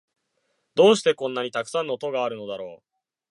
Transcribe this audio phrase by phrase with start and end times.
[0.73, 2.83] どうしてこんなにたくさん戸があるのだろう